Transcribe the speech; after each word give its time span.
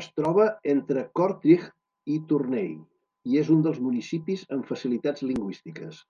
Es 0.00 0.08
troba 0.20 0.46
entre 0.72 1.04
Kortrijk 1.20 1.66
i 2.16 2.16
Tournai, 2.32 2.66
i 3.34 3.38
és 3.44 3.54
un 3.58 3.62
dels 3.68 3.80
municipis 3.86 4.44
amb 4.58 4.68
facilitats 4.74 5.26
lingüístiques. 5.30 6.04